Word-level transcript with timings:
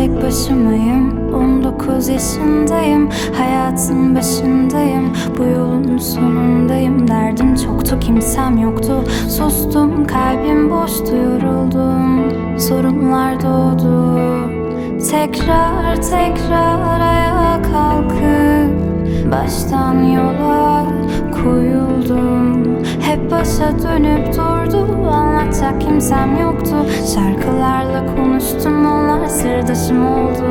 tek 0.00 0.22
başımayım. 0.22 1.34
19 1.34 2.08
yaşındayım 2.08 3.08
Hayatın 3.38 4.14
başındayım. 4.14 5.12
Bu 5.38 5.44
yolun 5.44 5.98
sonundayım 5.98 7.08
Derdim 7.08 7.54
çoktu 7.54 7.98
kimsem 8.00 8.58
yoktu. 8.58 9.04
Sustum 9.28 10.06
kalbim 10.06 10.70
boştu 10.70 11.16
yoruldum 11.16 12.30
Sorunlar 12.58 13.42
doğdu. 13.42 14.20
Tekrar 15.10 15.96
tekrar 15.96 17.00
ayağa 17.00 17.62
kalkıp 17.62 18.80
Baştan 19.32 20.02
yola 20.02 20.86
koyuldum. 21.42 22.64
Hep 23.00 23.30
başa 23.30 23.78
dönüp 23.82 24.26
durdu 24.26 24.86
Anlatacak 25.12 25.80
kimsem 25.80 26.40
yoktu. 26.40 26.76
Şarkılarla 27.14 28.16
konuştum 28.16 28.86
Onlar 28.86 29.09
sırdaşım 29.30 30.06
oldu. 30.06 30.44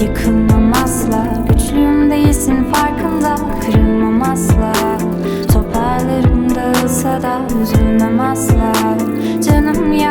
Yıkılmam 0.00 0.72
asla 0.84 1.26
Güçlüyüm 1.48 2.10
değilsin 2.10 2.64
farkında. 2.72 3.36
Kırılmam 3.60 4.22
asla 4.22 4.72
Toparlarım 5.52 6.54
dağılsa 6.54 7.22
da 7.22 7.40
Üzülmem 7.62 8.20
asla 8.20 8.72
Canım 9.48 9.92
yansa 9.92 10.03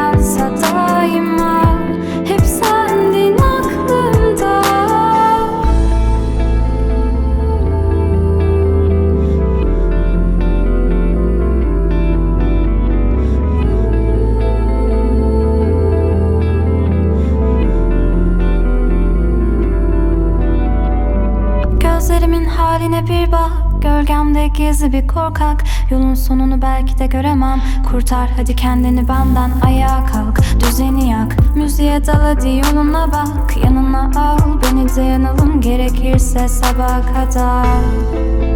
Gözlerimin 22.03 22.45
haline 22.45 23.07
bir 23.07 23.31
bak. 23.31 23.51
Gölgemde 23.81 24.47
gizli 24.47 24.93
bir 24.93 25.07
korkak. 25.07 25.63
Yolun 25.89 26.13
sonunu 26.13 26.61
belki 26.61 26.99
de 26.99 27.07
göremem. 27.07 27.61
Kurtar 27.89 28.29
hadi 28.37 28.55
kendini 28.55 29.07
benden 29.07 29.51
Ayağa 29.65 30.05
kalk. 30.05 30.39
Düzeni 30.59 31.09
yak 31.09 31.55
Müziğe 31.55 32.05
dal 32.05 32.13
hadi 32.13 32.49
yoluna 32.49 33.07
bak. 33.07 33.57
Yanına 33.63 34.11
al 34.15 34.37
beni 34.37 34.95
de 34.95 35.01
yanalım 35.01 35.61
Gerekirse 35.61 36.47
sabaha 36.47 37.01
kadar. 37.01 37.65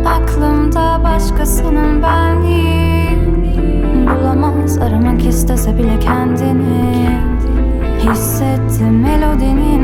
Aklımda 0.06 1.03
başkasının 1.03 2.03
benliği. 2.03 3.18
Bulamaz 4.08 4.78
aramak 4.78 5.25
istese 5.25 5.78
bile 5.78 6.00
kendini. 6.00 7.20
Hissettim 8.00 9.00
melodini 9.02 9.77